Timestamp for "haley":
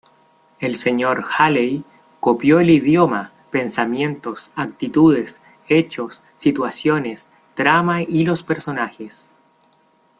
1.37-1.83